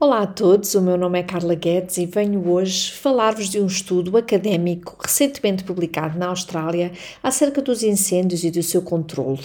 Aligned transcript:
Olá 0.00 0.22
a 0.22 0.26
todos, 0.28 0.76
o 0.76 0.80
meu 0.80 0.96
nome 0.96 1.18
é 1.18 1.24
Carla 1.24 1.56
Guedes 1.56 1.98
e 1.98 2.06
venho 2.06 2.48
hoje 2.48 2.92
falar-vos 2.92 3.48
de 3.48 3.60
um 3.60 3.66
estudo 3.66 4.16
académico 4.16 4.96
recentemente 5.04 5.64
publicado 5.64 6.16
na 6.16 6.28
Austrália 6.28 6.92
acerca 7.20 7.60
dos 7.60 7.82
incêndios 7.82 8.44
e 8.44 8.50
do 8.52 8.62
seu 8.62 8.80
controle. 8.80 9.40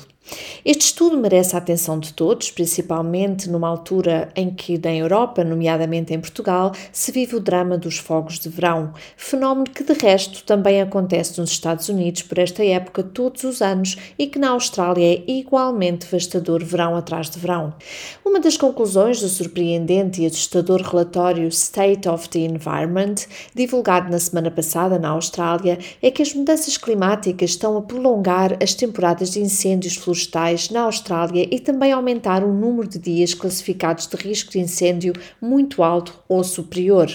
Este 0.63 0.85
estudo 0.85 1.17
merece 1.17 1.55
a 1.55 1.59
atenção 1.59 1.99
de 1.99 2.13
todos, 2.13 2.49
principalmente 2.49 3.49
numa 3.49 3.67
altura 3.67 4.31
em 4.35 4.49
que, 4.49 4.79
na 4.81 4.93
Europa, 4.93 5.43
nomeadamente 5.43 6.13
em 6.13 6.19
Portugal, 6.19 6.71
se 6.91 7.11
vive 7.11 7.35
o 7.35 7.39
drama 7.41 7.77
dos 7.77 7.97
fogos 7.97 8.39
de 8.39 8.47
verão, 8.47 8.93
fenómeno 9.17 9.69
que, 9.69 9.83
de 9.83 9.93
resto, 9.93 10.43
também 10.45 10.81
acontece 10.81 11.39
nos 11.39 11.51
Estados 11.51 11.89
Unidos 11.89 12.21
por 12.21 12.37
esta 12.37 12.63
época 12.63 13.03
todos 13.03 13.43
os 13.43 13.61
anos 13.61 13.97
e 14.17 14.27
que 14.27 14.39
na 14.39 14.51
Austrália 14.51 15.15
é 15.15 15.23
igualmente 15.27 16.05
devastador 16.05 16.63
verão 16.63 16.95
atrás 16.95 17.29
de 17.29 17.37
verão. 17.37 17.73
Uma 18.23 18.39
das 18.39 18.55
conclusões 18.55 19.19
do 19.19 19.27
surpreendente 19.27 20.21
e 20.21 20.25
relatório 20.83 21.47
State 21.49 22.07
of 22.07 22.29
the 22.29 22.39
Environment, 22.39 23.15
divulgado 23.53 24.09
na 24.09 24.19
semana 24.19 24.51
passada 24.51 24.99
na 24.99 25.09
Austrália, 25.09 25.77
é 26.01 26.09
que 26.09 26.21
as 26.21 26.33
mudanças 26.33 26.77
climáticas 26.77 27.51
estão 27.51 27.77
a 27.77 27.81
prolongar 27.81 28.57
as 28.61 28.73
temporadas 28.73 29.31
de 29.31 29.39
incêndios 29.39 29.95
florestais 29.95 30.69
na 30.69 30.81
Austrália 30.81 31.47
e 31.51 31.59
também 31.59 31.91
aumentar 31.91 32.43
o 32.43 32.53
número 32.53 32.87
de 32.87 32.99
dias 32.99 33.33
classificados 33.33 34.07
de 34.07 34.15
risco 34.15 34.51
de 34.51 34.59
incêndio 34.59 35.13
muito 35.41 35.83
alto 35.83 36.19
ou 36.27 36.43
superior. 36.43 37.09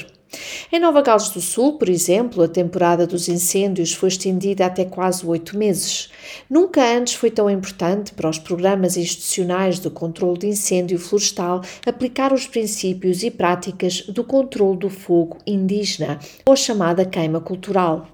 Em 0.70 0.78
Nova 0.78 1.00
Gales 1.00 1.30
do 1.30 1.40
Sul, 1.40 1.78
por 1.78 1.88
exemplo, 1.88 2.42
a 2.42 2.48
temporada 2.48 3.06
dos 3.06 3.28
incêndios 3.28 3.94
foi 3.94 4.10
estendida 4.10 4.66
até 4.66 4.84
quase 4.84 5.24
oito 5.24 5.56
meses. 5.56 6.10
Nunca 6.50 6.84
antes 6.84 7.14
foi 7.14 7.30
tão 7.30 7.48
importante 7.48 8.12
para 8.12 8.28
os 8.28 8.38
programas 8.38 8.96
institucionais 8.96 9.80
de 9.80 9.88
controle 9.88 10.38
de 10.38 10.48
incêndio 10.48 10.98
florestal 10.98 11.62
aplicar 11.86 12.32
os 12.34 12.46
princípios 12.46 13.22
e 13.22 13.30
práticas 13.30 14.02
do 14.02 14.22
controle 14.22 14.76
do 14.76 14.90
fogo 14.90 15.38
indígena, 15.46 16.18
ou 16.46 16.54
chamada 16.54 17.06
queima 17.06 17.40
cultural. 17.40 18.06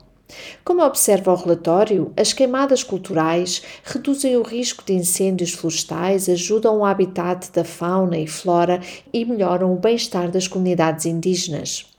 Como 0.65 0.83
observa 0.83 1.33
o 1.33 1.37
relatório, 1.37 2.13
as 2.17 2.33
queimadas 2.33 2.83
culturais 2.83 3.63
reduzem 3.85 4.37
o 4.37 4.43
risco 4.43 4.85
de 4.85 4.95
incêndios 4.95 5.53
florestais, 5.53 6.29
ajudam 6.29 6.79
o 6.79 6.85
habitat 6.85 7.51
da 7.53 7.65
fauna 7.65 8.17
e 8.17 8.27
flora 8.27 8.81
e 9.13 9.25
melhoram 9.25 9.73
o 9.73 9.79
bem-estar 9.79 10.31
das 10.31 10.49
comunidades 10.49 11.07
indígenas. 11.07 11.94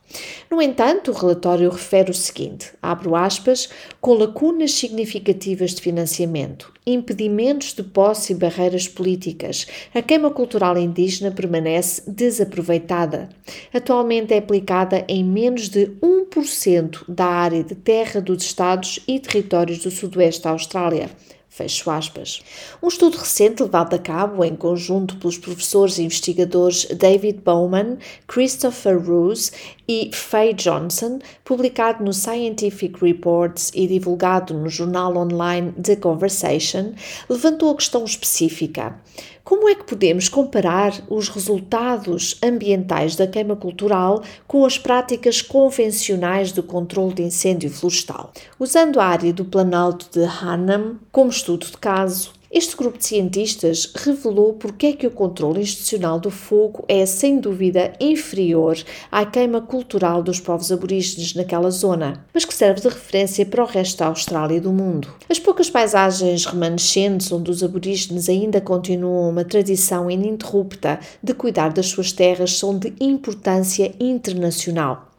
No 0.49 0.61
entanto, 0.61 1.11
o 1.11 1.13
relatório 1.13 1.69
refere 1.69 2.11
o 2.11 2.13
seguinte: 2.13 2.71
abro 2.81 3.15
aspas, 3.15 3.69
com 3.99 4.13
lacunas 4.13 4.71
significativas 4.71 5.73
de 5.73 5.81
financiamento, 5.81 6.71
impedimentos 6.85 7.73
de 7.73 7.83
posse 7.83 8.33
e 8.33 8.35
barreiras 8.35 8.87
políticas, 8.87 9.67
a 9.93 10.01
queima 10.01 10.29
cultural 10.29 10.77
indígena 10.77 11.31
permanece 11.31 12.03
desaproveitada. 12.07 13.29
Atualmente 13.73 14.33
é 14.33 14.37
aplicada 14.37 15.03
em 15.07 15.23
menos 15.23 15.69
de 15.69 15.87
1% 16.01 17.03
da 17.07 17.25
área 17.25 17.63
de 17.63 17.75
terra 17.75 18.21
dos 18.21 18.43
estados 18.43 18.99
e 19.07 19.19
territórios 19.19 19.79
do 19.79 19.91
sudoeste 19.91 20.43
da 20.43 20.51
Austrália. 20.51 21.09
Fecho 21.49 21.89
aspas. 21.89 22.41
Um 22.83 22.87
estudo 22.87 23.17
recente 23.17 23.63
levado 23.63 23.93
a 23.93 23.99
cabo 23.99 24.43
em 24.43 24.55
conjunto 24.55 25.15
pelos 25.17 25.37
professores 25.37 25.97
e 25.97 26.03
investigadores 26.03 26.85
David 26.85 27.39
Bowman, 27.45 27.97
Christopher 28.27 29.01
Roos 29.01 29.51
e 29.87 30.09
Faye 30.13 30.53
Johnson, 30.53 31.19
publicado 31.45 32.03
no 32.03 32.11
Scientific 32.11 33.01
Reports 33.01 33.71
e 33.73 33.87
divulgado 33.87 34.53
no 34.53 34.67
jornal 34.67 35.15
online 35.15 35.71
The 35.73 35.95
Conversation, 35.95 36.93
levantou 37.29 37.71
a 37.71 37.75
questão 37.75 38.03
específica. 38.03 38.99
Como 39.45 39.69
é 39.69 39.75
que 39.75 39.83
podemos 39.83 40.27
comparar 40.27 40.91
os 41.07 41.29
resultados 41.29 42.35
ambientais 42.43 43.15
da 43.15 43.27
queima 43.27 43.55
cultural 43.55 44.23
com 44.47 44.65
as 44.65 44.79
práticas 44.79 45.39
convencionais 45.39 46.51
de 46.51 46.63
controle 46.63 47.13
de 47.13 47.21
incêndio 47.21 47.69
florestal? 47.69 48.33
Usando 48.59 48.99
a 48.99 49.05
área 49.05 49.31
do 49.31 49.45
Planalto 49.45 50.07
de 50.11 50.25
Hannam 50.25 50.99
como 51.11 51.29
estudo 51.29 51.67
de 51.67 51.77
caso, 51.77 52.33
este 52.55 52.77
grupo 52.77 52.97
de 52.97 53.05
cientistas 53.05 53.91
revelou 53.93 54.53
porque 54.53 54.85
é 54.85 54.93
que 54.93 55.05
o 55.05 55.11
controle 55.11 55.59
institucional 55.59 56.21
do 56.21 56.31
fogo 56.31 56.85
é, 56.87 57.05
sem 57.05 57.37
dúvida, 57.37 57.91
inferior 57.99 58.77
à 59.11 59.25
queima 59.25 59.59
cultural 59.59 60.23
dos 60.23 60.39
povos 60.39 60.71
aborígenes 60.71 61.33
naquela 61.33 61.69
zona, 61.69 62.25
mas 62.33 62.45
que 62.45 62.53
serve 62.53 62.79
de 62.79 62.87
referência 62.87 63.45
para 63.45 63.61
o 63.61 63.67
resto 63.67 63.97
da 63.97 64.07
Austrália 64.07 64.55
e 64.55 64.61
do 64.61 64.71
mundo. 64.71 65.13
As 65.29 65.37
poucas 65.37 65.69
paisagens 65.69 66.45
remanescentes 66.45 67.29
onde 67.29 67.51
os 67.51 67.61
aborígenes 67.61 68.29
ainda 68.29 68.61
continuam 68.61 69.29
uma 69.29 69.43
tradição 69.43 70.09
ininterrupta 70.09 71.01
de 71.21 71.33
cuidar 71.33 71.73
das 71.73 71.87
suas 71.87 72.13
terras 72.13 72.57
são 72.57 72.79
de 72.79 72.93
importância 73.01 73.93
internacional. 73.99 75.11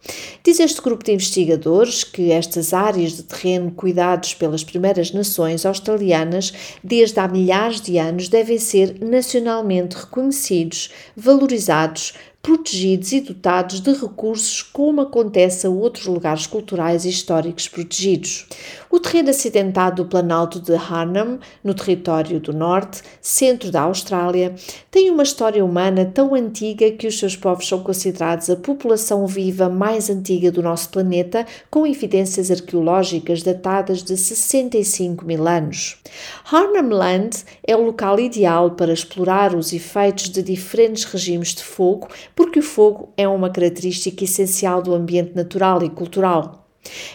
Diz 0.45 0.61
este 0.61 0.81
grupo 0.81 1.05
de 1.05 1.13
investigadores 1.13 2.05
que 2.05 2.31
estas 2.31 2.73
áreas 2.73 3.17
de 3.17 3.25
terreno 3.25 3.73
cuidados 3.73 4.35
pelas 4.35 4.63
primeiras 4.63 5.13
nações 5.13 5.67
australianas 5.67 6.53
desde 6.83 7.19
há 7.19 7.27
milhares 7.27 7.81
de 7.81 7.99
anos 7.99 8.29
devem 8.29 8.59
ser 8.59 9.01
nacionalmente 9.01 9.97
reconhecidos, 9.97 10.91
valorizados, 11.17 12.15
protegidos 12.47 13.11
e 13.11 13.21
dotados 13.21 13.81
de 13.81 13.93
recursos, 13.93 14.63
como 14.63 15.01
acontece 15.01 15.67
a 15.67 15.71
outros 15.71 16.07
lugares 16.07 16.47
culturais 16.47 17.05
e 17.05 17.09
históricos 17.09 17.67
protegidos. 17.67 18.47
O 18.89 19.01
terreno 19.01 19.31
acidentado 19.31 20.05
do 20.05 20.09
Planalto 20.09 20.61
de 20.61 20.73
Harnham, 20.73 21.41
no 21.65 21.75
território 21.75 22.39
do 22.39 22.53
norte, 22.53 23.03
centro 23.21 23.73
da 23.73 23.83
Austrália, 23.83 24.55
tem 24.93 25.11
uma 25.11 25.25
história 25.25 25.65
humana 25.65 26.05
tão 26.05 26.37
antiga 26.37 26.89
que 26.93 27.09
os 27.09 27.19
seus 27.19 27.35
povos 27.35 27.67
são 27.67 27.83
considerados 27.83 28.49
a 28.49 28.55
população 28.55 29.27
viva 29.27 29.69
mais 29.69 30.09
antiga 30.09 30.53
do 30.53 30.63
nosso 30.63 30.91
planeta, 30.91 31.45
com 31.69 31.85
evidências 31.85 32.49
arqueológicas 32.49 33.43
datadas 33.43 34.05
de 34.05 34.17
65 34.17 35.25
mil 35.25 35.49
anos. 35.49 35.99
Harnham 36.45 36.91
Land 36.91 37.45
é 37.67 37.77
o 37.77 37.85
local 37.85 38.21
ideal 38.21 38.71
para 38.71 38.93
explorar 38.93 39.53
os 39.53 39.73
efeitos 39.73 40.31
de 40.31 40.43
diferentes 40.43 41.03
regimes 41.03 41.57
de 41.57 41.65
fogo 41.65 42.07
porque 42.37 42.59
o 42.59 42.63
fogo 42.63 43.15
é 43.17 43.27
uma 43.27 43.49
característica 43.49 44.23
essencial 44.23 44.83
do 44.83 44.95
ambiente 44.95 45.35
natural 45.35 45.83
e 45.83 45.89
cultural. 45.89 46.66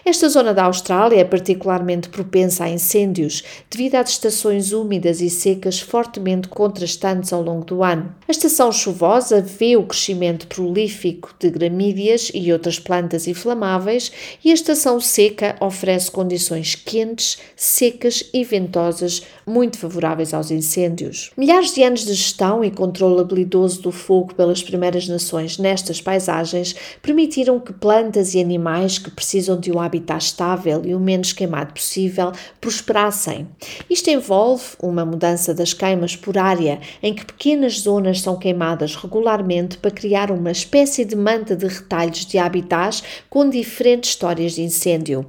Esta 0.05 0.29
zona 0.29 0.53
da 0.53 0.65
Austrália 0.65 1.19
é 1.19 1.23
particularmente 1.23 2.09
propensa 2.09 2.65
a 2.65 2.69
incêndios 2.69 3.43
devido 3.69 3.95
às 3.95 4.11
estações 4.11 4.71
úmidas 4.71 5.21
e 5.21 5.29
secas 5.29 5.79
fortemente 5.79 6.47
contrastantes 6.47 7.33
ao 7.33 7.41
longo 7.41 7.65
do 7.65 7.83
ano. 7.83 8.13
A 8.27 8.31
estação 8.31 8.71
chuvosa 8.71 9.41
vê 9.41 9.75
o 9.75 9.83
crescimento 9.83 10.47
prolífico 10.47 11.33
de 11.39 11.49
gramídeas 11.49 12.31
e 12.33 12.51
outras 12.51 12.79
plantas 12.79 13.27
inflamáveis 13.27 14.11
e 14.43 14.51
a 14.51 14.53
estação 14.53 14.99
seca 14.99 15.55
oferece 15.59 16.09
condições 16.09 16.75
quentes, 16.75 17.37
secas 17.55 18.23
e 18.33 18.43
ventosas 18.43 19.23
muito 19.45 19.77
favoráveis 19.77 20.33
aos 20.33 20.51
incêndios. 20.51 21.31
Milhares 21.37 21.73
de 21.73 21.83
anos 21.83 22.05
de 22.05 22.13
gestão 22.13 22.63
e 22.63 22.71
controle 22.71 23.21
habilidoso 23.21 23.81
do 23.81 23.91
fogo 23.91 24.33
pelas 24.33 24.63
primeiras 24.63 25.07
nações 25.07 25.57
nestas 25.57 26.01
paisagens 26.01 26.75
permitiram 27.01 27.59
que 27.59 27.73
plantas 27.73 28.33
e 28.33 28.39
animais 28.39 28.97
que 28.97 29.11
precisam 29.11 29.59
de 29.61 29.71
um 29.71 29.79
habitat 29.79 30.25
estável 30.25 30.81
e 30.83 30.93
o 30.93 30.99
menos 30.99 31.31
queimado 31.31 31.73
possível 31.73 32.33
prosperassem. 32.59 33.47
Isto 33.89 34.09
envolve 34.09 34.63
uma 34.81 35.05
mudança 35.05 35.53
das 35.53 35.73
queimas 35.73 36.15
por 36.15 36.37
área, 36.37 36.81
em 37.01 37.13
que 37.13 37.25
pequenas 37.25 37.79
zonas 37.79 38.21
são 38.21 38.37
queimadas 38.37 38.95
regularmente 38.95 39.77
para 39.77 39.91
criar 39.91 40.31
uma 40.31 40.51
espécie 40.51 41.05
de 41.05 41.15
manta 41.15 41.55
de 41.55 41.67
retalhos 41.67 42.25
de 42.25 42.37
habitats 42.37 43.03
com 43.29 43.49
diferentes 43.49 44.09
histórias 44.09 44.53
de 44.53 44.63
incêndio. 44.63 45.25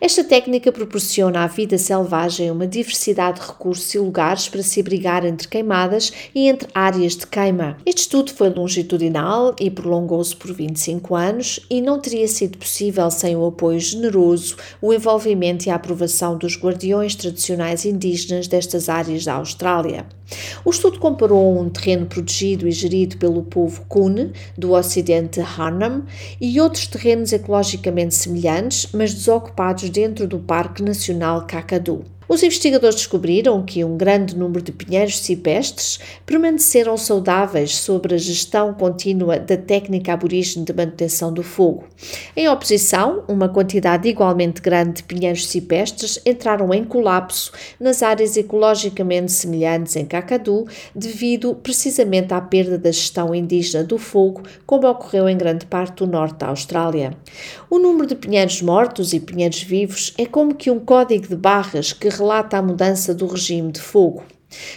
Esta 0.00 0.22
técnica 0.22 0.70
proporciona 0.70 1.44
à 1.44 1.46
vida 1.46 1.76
selvagem 1.76 2.50
uma 2.50 2.66
diversidade 2.66 3.40
de 3.40 3.46
recursos 3.46 3.92
e 3.94 3.98
lugares 3.98 4.48
para 4.48 4.62
se 4.62 4.80
abrigar 4.80 5.24
entre 5.24 5.48
queimadas 5.48 6.12
e 6.34 6.48
entre 6.48 6.68
áreas 6.74 7.16
de 7.16 7.26
queima. 7.26 7.76
Este 7.84 8.02
estudo 8.02 8.32
foi 8.32 8.48
longitudinal 8.50 9.54
e 9.60 9.70
prolongou-se 9.70 10.34
por 10.34 10.52
25 10.52 11.14
anos 11.14 11.60
e 11.70 11.80
não 11.80 12.00
teria 12.00 12.28
sido 12.28 12.58
possível 12.58 13.10
sem 13.10 13.36
o 13.36 13.46
apoio 13.46 13.80
generoso, 13.80 14.56
o 14.80 14.92
envolvimento 14.92 15.66
e 15.66 15.70
a 15.70 15.74
aprovação 15.74 16.36
dos 16.36 16.56
guardiões 16.56 17.14
tradicionais 17.14 17.84
indígenas 17.84 18.48
destas 18.48 18.88
áreas 18.88 19.24
da 19.24 19.34
Austrália. 19.34 20.06
O 20.64 20.70
estudo 20.70 20.98
comparou 20.98 21.58
um 21.60 21.68
terreno 21.68 22.06
protegido 22.06 22.68
e 22.68 22.72
gerido 22.72 23.16
pelo 23.16 23.42
povo 23.42 23.82
Kune, 23.88 24.32
do 24.56 24.72
ocidente 24.72 25.40
de 25.40 25.46
Harnham, 25.46 26.04
e 26.40 26.60
outros 26.60 26.86
terrenos 26.86 27.32
ecologicamente 27.32 28.14
semelhantes, 28.14 28.88
mas 28.92 29.14
desocupados 29.14 29.88
dentro 29.90 30.26
do 30.26 30.38
Parque 30.38 30.82
Nacional 30.82 31.46
Kakadu. 31.46 32.17
Os 32.28 32.42
investigadores 32.42 32.96
descobriram 32.96 33.64
que 33.64 33.82
um 33.82 33.96
grande 33.96 34.36
número 34.36 34.60
de 34.60 34.70
pinheiros 34.70 35.18
cipestres 35.18 35.98
permaneceram 36.26 36.94
saudáveis 36.94 37.74
sobre 37.76 38.14
a 38.14 38.18
gestão 38.18 38.74
contínua 38.74 39.38
da 39.38 39.56
técnica 39.56 40.12
aborígene 40.12 40.66
de 40.66 40.74
manutenção 40.74 41.32
do 41.32 41.42
fogo. 41.42 41.84
Em 42.36 42.46
oposição, 42.46 43.24
uma 43.26 43.48
quantidade 43.48 44.06
igualmente 44.06 44.60
grande 44.60 44.96
de 44.96 45.02
pinheiros 45.04 45.46
cipestres 45.46 46.20
entraram 46.26 46.74
em 46.74 46.84
colapso 46.84 47.50
nas 47.80 48.02
áreas 48.02 48.36
ecologicamente 48.36 49.32
semelhantes 49.32 49.96
em 49.96 50.04
Kakadu, 50.04 50.66
devido 50.94 51.54
precisamente 51.54 52.34
à 52.34 52.42
perda 52.42 52.76
da 52.76 52.92
gestão 52.92 53.34
indígena 53.34 53.82
do 53.82 53.96
fogo, 53.96 54.42
como 54.66 54.86
ocorreu 54.86 55.30
em 55.30 55.38
grande 55.38 55.64
parte 55.64 55.96
do 55.96 56.06
norte 56.06 56.40
da 56.40 56.48
Austrália. 56.48 57.16
O 57.70 57.78
número 57.78 58.06
de 58.06 58.14
pinheiros 58.14 58.60
mortos 58.60 59.14
e 59.14 59.20
pinheiros 59.20 59.62
vivos 59.62 60.12
é 60.18 60.26
como 60.26 60.54
que 60.54 60.70
um 60.70 60.78
código 60.78 61.26
de 61.26 61.36
barras 61.36 61.94
que 61.94 62.17
relata 62.18 62.58
a 62.58 62.62
mudança 62.62 63.14
do 63.14 63.26
regime 63.26 63.70
de 63.72 63.80
fogo. 63.80 64.22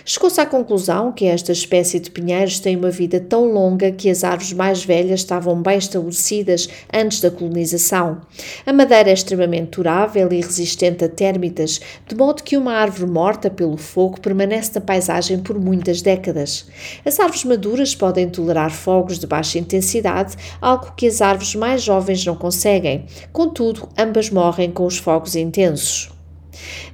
Chegou-se 0.03 0.39
à 0.41 0.45
conclusão 0.45 1.13
que 1.13 1.25
esta 1.25 1.53
espécie 1.53 1.97
de 1.97 2.11
pinheiros 2.11 2.59
tem 2.59 2.75
uma 2.75 2.89
vida 2.89 3.21
tão 3.21 3.45
longa 3.45 3.89
que 3.89 4.09
as 4.09 4.21
árvores 4.23 4.51
mais 4.51 4.83
velhas 4.83 5.21
estavam 5.21 5.61
bem 5.61 5.77
estabelecidas 5.77 6.67
antes 6.93 7.21
da 7.21 7.31
colonização. 7.31 8.19
A 8.65 8.73
madeira 8.73 9.09
é 9.09 9.13
extremamente 9.13 9.77
durável 9.77 10.29
e 10.31 10.41
resistente 10.41 11.05
a 11.05 11.09
térmitas, 11.09 11.79
de 12.05 12.15
modo 12.15 12.43
que 12.43 12.57
uma 12.57 12.73
árvore 12.73 13.09
morta 13.09 13.49
pelo 13.49 13.77
fogo 13.77 14.19
permanece 14.19 14.73
na 14.75 14.81
paisagem 14.81 15.39
por 15.39 15.57
muitas 15.57 16.01
décadas. 16.01 16.67
As 17.05 17.17
árvores 17.17 17.45
maduras 17.45 17.95
podem 17.95 18.29
tolerar 18.29 18.71
fogos 18.71 19.19
de 19.19 19.27
baixa 19.27 19.57
intensidade, 19.57 20.35
algo 20.59 20.91
que 20.97 21.07
as 21.07 21.21
árvores 21.21 21.55
mais 21.55 21.81
jovens 21.81 22.25
não 22.25 22.35
conseguem. 22.35 23.05
Contudo, 23.31 23.87
ambas 23.97 24.29
morrem 24.29 24.69
com 24.69 24.85
os 24.85 24.97
fogos 24.97 25.35
intensos. 25.37 26.10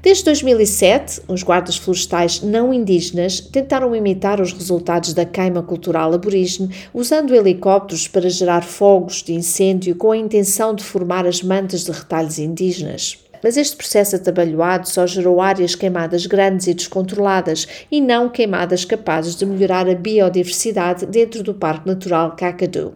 Desde 0.02 0.24
2007, 0.26 1.22
os 1.28 1.44
guardas 1.44 1.78
florestais 1.78 2.42
não 2.42 2.74
indígenas 2.74 3.40
tentaram 3.40 3.96
imitar 3.96 4.40
os 4.40 4.54
resultados 4.54 5.14
da 5.14 5.26
queima 5.26 5.62
cultural 5.62 6.14
aborígene 6.14 6.70
usando 6.94 7.36
helicópteros 7.36 8.08
para 8.08 8.30
gerar 8.30 8.64
fogos 8.64 9.22
de 9.24 9.34
incêndio 9.34 9.96
com 9.96 10.12
a 10.12 10.18
intenção 10.18 10.74
de 10.74 10.84
formar 10.84 11.26
as 11.26 11.42
mantas 11.42 11.84
de 11.84 11.92
retalhos 11.92 12.40
indígenas. 12.40 13.27
Mas 13.48 13.56
este 13.56 13.78
processo 13.78 14.18
atabalhoado 14.18 14.90
só 14.90 15.08
gerou 15.08 15.40
áreas 15.40 15.74
queimadas 15.74 16.26
grandes 16.26 16.68
e 16.68 16.74
descontroladas 16.74 17.66
e 17.90 18.02
não 18.02 18.28
queimadas 18.28 18.84
capazes 18.84 19.38
de 19.38 19.46
melhorar 19.46 19.88
a 19.88 19.96
biodiversidade 19.96 21.06
dentro 21.06 21.42
do 21.42 21.54
Parque 21.54 21.88
Natural 21.88 22.36
Kakadu. 22.36 22.94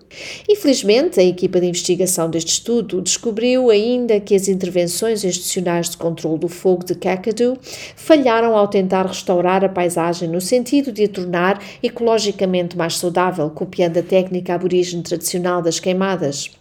Infelizmente, 0.49 1.21
a 1.21 1.23
equipa 1.23 1.61
de 1.61 1.67
investigação 1.67 2.29
deste 2.29 2.49
estudo 2.49 3.01
descobriu 3.01 3.69
ainda 3.69 4.19
que 4.19 4.35
as 4.35 4.49
intervenções 4.49 5.23
institucionais 5.23 5.91
de 5.91 5.95
controle 5.95 6.39
do 6.39 6.49
fogo 6.49 6.83
de 6.83 6.95
Kakadu 6.95 7.57
falharam 7.95 8.53
ao 8.53 8.67
tentar 8.67 9.05
restaurar 9.05 9.63
a 9.63 9.69
paisagem 9.69 10.27
no 10.27 10.41
sentido 10.41 10.91
de 10.91 11.05
a 11.05 11.07
tornar 11.07 11.63
ecologicamente 11.81 12.77
mais 12.77 12.97
saudável, 12.97 13.49
copiando 13.51 13.99
a 13.99 14.03
técnica 14.03 14.53
aborígene 14.53 15.01
tradicional 15.01 15.61
das 15.61 15.79
queimadas. 15.79 16.51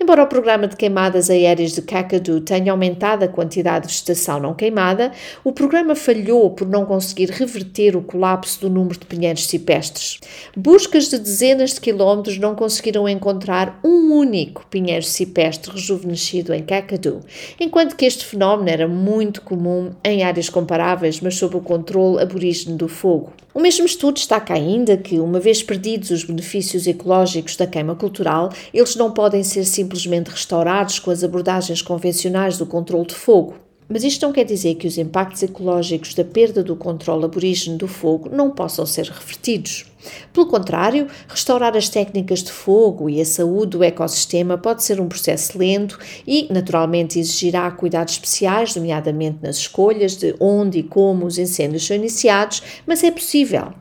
Embora 0.00 0.22
o 0.22 0.26
programa 0.26 0.66
de 0.66 0.76
queimadas 0.76 1.30
aéreas 1.30 1.72
de 1.72 1.82
Kakadu 1.82 2.40
tenha 2.40 2.72
aumentado 2.72 3.24
a 3.24 3.28
quantidade 3.38 3.86
de 3.86 3.92
vegetação 3.92 4.40
não 4.40 4.52
queimada, 4.52 5.12
o 5.44 5.52
programa 5.52 5.94
falhou 5.94 6.50
por 6.50 6.66
não 6.66 6.84
conseguir 6.84 7.30
reverter 7.30 7.94
o 7.94 8.02
colapso 8.02 8.60
do 8.62 8.68
número 8.68 8.98
de 8.98 9.06
pinheiros 9.06 9.46
cipestres. 9.46 10.18
Buscas 10.56 11.08
de 11.08 11.18
dezenas 11.18 11.74
de 11.74 11.80
quilómetros 11.80 12.36
não 12.36 12.56
conseguiram 12.56 13.08
encontrar 13.08 13.78
um 13.84 14.12
único 14.12 14.66
pinheiro 14.68 15.04
cipestre 15.04 15.70
rejuvenescido 15.70 16.52
em 16.52 16.64
Kakadu, 16.64 17.20
enquanto 17.60 17.94
que 17.94 18.06
este 18.06 18.24
fenómeno 18.24 18.70
era 18.70 18.88
muito 18.88 19.40
comum 19.42 19.92
em 20.02 20.24
áreas 20.24 20.48
comparáveis, 20.48 21.20
mas 21.20 21.36
sob 21.36 21.56
o 21.56 21.60
controle 21.60 22.20
aborígene 22.20 22.76
do 22.76 22.88
fogo. 22.88 23.32
O 23.58 23.60
mesmo 23.60 23.86
estudo 23.86 24.14
destaca 24.14 24.54
ainda 24.54 24.96
que, 24.96 25.18
uma 25.18 25.40
vez 25.40 25.64
perdidos 25.64 26.12
os 26.12 26.22
benefícios 26.22 26.86
ecológicos 26.86 27.56
da 27.56 27.66
queima 27.66 27.96
cultural, 27.96 28.52
eles 28.72 28.94
não 28.94 29.10
podem 29.10 29.42
ser 29.42 29.64
simplesmente 29.64 30.30
restaurados 30.30 31.00
com 31.00 31.10
as 31.10 31.24
abordagens 31.24 31.82
convencionais 31.82 32.56
do 32.56 32.64
controle 32.64 33.08
de 33.08 33.16
fogo. 33.16 33.67
Mas 33.88 34.04
isto 34.04 34.26
não 34.26 34.32
quer 34.32 34.44
dizer 34.44 34.74
que 34.74 34.86
os 34.86 34.98
impactos 34.98 35.42
ecológicos 35.42 36.12
da 36.14 36.22
perda 36.22 36.62
do 36.62 36.76
controle 36.76 37.24
aborígene 37.24 37.78
do 37.78 37.88
fogo 37.88 38.28
não 38.28 38.50
possam 38.50 38.84
ser 38.84 39.06
revertidos. 39.06 39.86
Pelo 40.30 40.46
contrário, 40.46 41.08
restaurar 41.26 41.74
as 41.74 41.88
técnicas 41.88 42.42
de 42.42 42.52
fogo 42.52 43.08
e 43.08 43.18
a 43.18 43.24
saúde 43.24 43.78
do 43.78 43.82
ecossistema 43.82 44.58
pode 44.58 44.82
ser 44.82 45.00
um 45.00 45.08
processo 45.08 45.56
lento 45.56 45.98
e, 46.26 46.46
naturalmente, 46.52 47.18
exigirá 47.18 47.70
cuidados 47.70 48.14
especiais, 48.14 48.76
nomeadamente 48.76 49.38
nas 49.40 49.56
escolhas 49.56 50.16
de 50.16 50.34
onde 50.38 50.80
e 50.80 50.82
como 50.82 51.24
os 51.24 51.38
incêndios 51.38 51.86
são 51.86 51.96
iniciados, 51.96 52.62
mas 52.86 53.02
é 53.02 53.10
possível. 53.10 53.72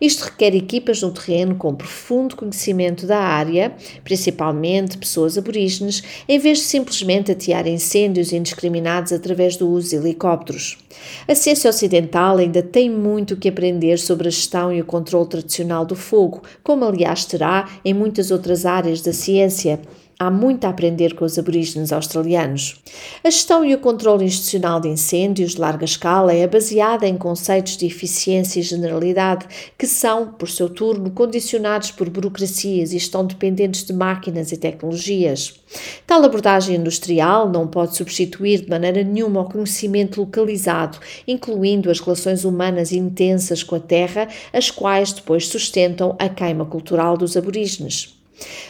Isto 0.00 0.24
requer 0.24 0.54
equipas 0.54 1.02
no 1.02 1.10
terreno 1.10 1.54
com 1.56 1.74
profundo 1.74 2.36
conhecimento 2.36 3.06
da 3.06 3.18
área, 3.18 3.74
principalmente 4.04 4.98
pessoas 4.98 5.36
aborígenes, 5.36 6.02
em 6.28 6.38
vez 6.38 6.58
de 6.58 6.64
simplesmente 6.64 7.32
atear 7.32 7.66
incêndios 7.66 8.32
indiscriminados 8.32 9.12
através 9.12 9.56
do 9.56 9.68
uso 9.68 9.90
de 9.90 9.96
helicópteros. 9.96 10.78
A 11.28 11.34
ciência 11.34 11.70
ocidental 11.70 12.38
ainda 12.38 12.62
tem 12.62 12.90
muito 12.90 13.36
que 13.36 13.48
aprender 13.48 13.98
sobre 13.98 14.28
a 14.28 14.30
gestão 14.30 14.72
e 14.72 14.80
o 14.80 14.84
controle 14.84 15.28
tradicional 15.28 15.84
do 15.84 15.94
fogo, 15.94 16.42
como 16.62 16.84
aliás 16.84 17.24
terá 17.24 17.68
em 17.84 17.94
muitas 17.94 18.30
outras 18.30 18.64
áreas 18.64 19.00
da 19.02 19.12
ciência. 19.12 19.80
Há 20.18 20.30
muito 20.30 20.64
a 20.64 20.70
aprender 20.70 21.14
com 21.14 21.26
os 21.26 21.38
aborígenes 21.38 21.92
australianos. 21.92 22.80
A 23.22 23.28
gestão 23.28 23.62
e 23.62 23.74
o 23.74 23.78
controle 23.78 24.24
institucional 24.24 24.80
de 24.80 24.88
incêndios 24.88 25.52
de 25.52 25.60
larga 25.60 25.84
escala 25.84 26.32
é 26.32 26.46
baseada 26.46 27.06
em 27.06 27.18
conceitos 27.18 27.76
de 27.76 27.84
eficiência 27.84 28.58
e 28.58 28.62
generalidade 28.62 29.46
que 29.76 29.86
são, 29.86 30.28
por 30.28 30.48
seu 30.48 30.70
turno, 30.70 31.10
condicionados 31.10 31.90
por 31.90 32.08
burocracias 32.08 32.94
e 32.94 32.96
estão 32.96 33.26
dependentes 33.26 33.84
de 33.84 33.92
máquinas 33.92 34.52
e 34.52 34.56
tecnologias. 34.56 35.60
Tal 36.06 36.24
abordagem 36.24 36.76
industrial 36.76 37.50
não 37.50 37.66
pode 37.66 37.94
substituir 37.94 38.62
de 38.62 38.70
maneira 38.70 39.04
nenhuma 39.04 39.42
o 39.42 39.50
conhecimento 39.50 40.18
localizado, 40.18 40.98
incluindo 41.28 41.90
as 41.90 42.00
relações 42.00 42.42
humanas 42.42 42.90
intensas 42.90 43.62
com 43.62 43.74
a 43.74 43.80
terra, 43.80 44.28
as 44.50 44.70
quais 44.70 45.12
depois 45.12 45.46
sustentam 45.46 46.16
a 46.18 46.26
queima 46.26 46.64
cultural 46.64 47.18
dos 47.18 47.36
aborígenes. 47.36 48.15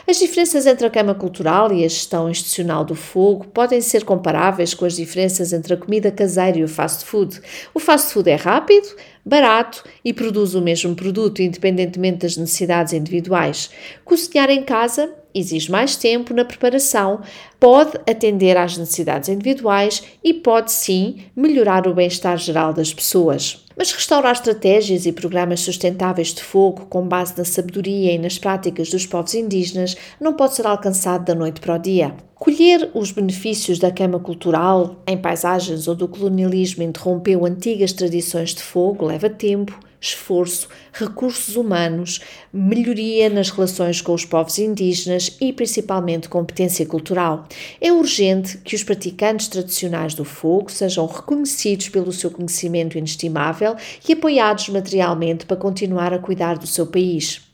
As 0.06 0.18
diferenças 0.18 0.66
entre 0.66 0.86
a 0.86 0.90
queima 0.90 1.14
cultural 1.14 1.72
e 1.72 1.84
a 1.84 1.88
gestão 1.88 2.30
institucional 2.30 2.84
do 2.84 2.94
fogo 2.94 3.46
podem 3.48 3.80
ser 3.80 4.04
comparáveis 4.04 4.72
com 4.72 4.84
as 4.84 4.94
diferenças 4.94 5.52
entre 5.52 5.74
a 5.74 5.76
comida 5.76 6.12
caseira 6.12 6.58
e 6.58 6.64
o 6.64 6.68
fast 6.68 7.04
food. 7.04 7.40
O 7.74 7.80
fast 7.80 8.12
food 8.12 8.30
é 8.30 8.36
rápido, 8.36 8.88
barato 9.24 9.82
e 10.04 10.12
produz 10.12 10.54
o 10.54 10.62
mesmo 10.62 10.94
produto, 10.94 11.42
independentemente 11.42 12.18
das 12.18 12.36
necessidades 12.36 12.92
individuais. 12.92 13.70
Cozinhar 14.04 14.50
em 14.50 14.62
casa 14.62 15.12
exige 15.34 15.70
mais 15.70 15.96
tempo 15.96 16.32
na 16.32 16.44
preparação, 16.44 17.20
pode 17.58 17.98
atender 18.08 18.56
às 18.56 18.78
necessidades 18.78 19.28
individuais 19.28 20.02
e 20.22 20.32
pode 20.32 20.72
sim 20.72 21.24
melhorar 21.34 21.86
o 21.86 21.94
bem-estar 21.94 22.38
geral 22.38 22.72
das 22.72 22.94
pessoas. 22.94 23.65
Mas 23.76 23.92
restaurar 23.92 24.32
estratégias 24.32 25.04
e 25.04 25.12
programas 25.12 25.60
sustentáveis 25.60 26.28
de 26.28 26.42
fogo 26.42 26.86
com 26.86 27.06
base 27.06 27.36
na 27.36 27.44
sabedoria 27.44 28.12
e 28.12 28.18
nas 28.18 28.38
práticas 28.38 28.88
dos 28.88 29.04
povos 29.04 29.34
indígenas 29.34 29.94
não 30.18 30.32
pode 30.32 30.54
ser 30.54 30.66
alcançado 30.66 31.26
da 31.26 31.34
noite 31.34 31.60
para 31.60 31.74
o 31.74 31.78
dia. 31.78 32.14
Colher 32.34 32.90
os 32.94 33.12
benefícios 33.12 33.78
da 33.78 33.90
queima 33.90 34.18
cultural 34.18 34.96
em 35.06 35.18
paisagens 35.18 35.86
onde 35.86 36.04
o 36.04 36.08
colonialismo 36.08 36.82
interrompeu 36.82 37.44
antigas 37.44 37.92
tradições 37.92 38.54
de 38.54 38.62
fogo 38.62 39.04
leva 39.04 39.28
tempo, 39.28 39.78
esforço, 40.08 40.68
recursos 40.92 41.56
humanos, 41.56 42.20
melhoria 42.52 43.28
nas 43.28 43.50
relações 43.50 44.00
com 44.00 44.14
os 44.14 44.24
povos 44.24 44.58
indígenas 44.58 45.36
e 45.40 45.52
principalmente 45.52 46.28
competência 46.28 46.84
cultural. 46.86 47.46
É 47.80 47.92
urgente 47.92 48.58
que 48.58 48.74
os 48.74 48.82
praticantes 48.82 49.48
tradicionais 49.48 50.14
do 50.14 50.24
fogo 50.24 50.70
sejam 50.70 51.06
reconhecidos 51.06 51.88
pelo 51.88 52.12
seu 52.12 52.30
conhecimento 52.30 52.98
inestimável 52.98 53.76
e 54.08 54.12
apoiados 54.12 54.68
materialmente 54.68 55.46
para 55.46 55.56
continuar 55.56 56.12
a 56.12 56.18
cuidar 56.18 56.58
do 56.58 56.66
seu 56.66 56.86
país. 56.86 57.45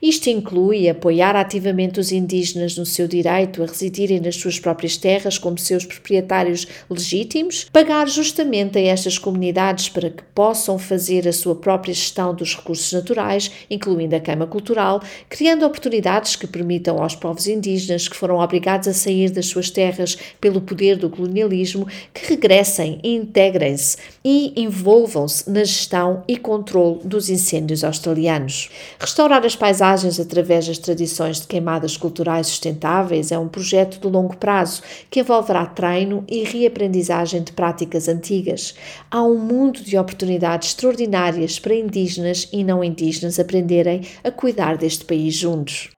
Isto 0.00 0.30
inclui 0.30 0.88
apoiar 0.88 1.34
ativamente 1.34 1.98
os 1.98 2.12
indígenas 2.12 2.76
no 2.76 2.86
seu 2.86 3.08
direito 3.08 3.62
a 3.62 3.66
residirem 3.66 4.20
nas 4.20 4.36
suas 4.36 4.60
próprias 4.60 4.96
terras 4.96 5.38
como 5.38 5.58
seus 5.58 5.84
proprietários 5.84 6.66
legítimos, 6.88 7.66
pagar 7.72 8.08
justamente 8.08 8.78
a 8.78 8.82
estas 8.82 9.18
comunidades 9.18 9.88
para 9.88 10.10
que 10.10 10.22
possam 10.34 10.78
fazer 10.78 11.26
a 11.26 11.32
sua 11.32 11.56
própria 11.56 11.92
gestão 11.92 12.34
dos 12.34 12.54
recursos 12.54 12.92
naturais, 12.92 13.50
incluindo 13.68 14.14
a 14.14 14.20
queima 14.20 14.46
cultural, 14.46 15.02
criando 15.28 15.66
oportunidades 15.66 16.36
que 16.36 16.46
permitam 16.46 17.02
aos 17.02 17.16
povos 17.16 17.48
indígenas 17.48 18.06
que 18.06 18.16
foram 18.16 18.38
obrigados 18.38 18.86
a 18.86 18.94
sair 18.94 19.30
das 19.30 19.46
suas 19.46 19.70
terras 19.70 20.16
pelo 20.40 20.60
poder 20.60 20.96
do 20.96 21.10
colonialismo 21.10 21.88
que 22.14 22.28
regressem 22.28 23.00
integrem-se 23.02 23.96
e 24.24 24.52
envolvam-se 24.56 25.50
na 25.50 25.64
gestão 25.64 26.22
e 26.28 26.36
controle 26.36 27.00
dos 27.04 27.28
incêndios 27.28 27.82
australianos. 27.82 28.70
Restaurar 28.98 29.44
as 29.44 29.55
paisagens 29.56 30.20
através 30.20 30.66
das 30.66 30.78
tradições 30.78 31.40
de 31.40 31.46
queimadas 31.46 31.96
culturais 31.96 32.46
sustentáveis 32.46 33.32
é 33.32 33.38
um 33.38 33.48
projeto 33.48 33.98
de 33.98 34.06
longo 34.06 34.36
prazo 34.36 34.82
que 35.10 35.20
envolverá 35.20 35.66
treino 35.66 36.24
e 36.28 36.44
reaprendizagem 36.44 37.42
de 37.42 37.52
práticas 37.52 38.06
antigas. 38.06 38.74
Há 39.10 39.22
um 39.22 39.38
mundo 39.38 39.80
de 39.80 39.98
oportunidades 39.98 40.68
extraordinárias 40.68 41.58
para 41.58 41.74
indígenas 41.74 42.48
e 42.52 42.62
não 42.62 42.84
indígenas 42.84 43.40
aprenderem 43.40 44.02
a 44.22 44.30
cuidar 44.30 44.76
deste 44.76 45.04
país 45.04 45.34
juntos. 45.34 45.90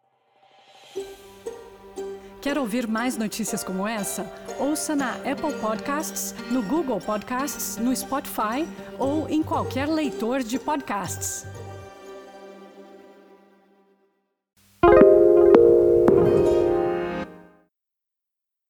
Quer 2.40 2.56
ouvir 2.56 2.86
mais 2.86 3.16
notícias 3.16 3.64
como 3.64 3.86
essa? 3.86 4.24
Ouça 4.60 4.94
na 4.94 5.14
Apple 5.16 5.52
Podcasts, 5.60 6.34
no 6.50 6.62
Google 6.62 7.00
Podcasts, 7.00 7.76
no 7.76 7.94
Spotify 7.94 8.66
ou 8.98 9.28
em 9.28 9.42
qualquer 9.42 9.88
leitor 9.88 10.42
de 10.42 10.58
podcasts. 10.58 11.44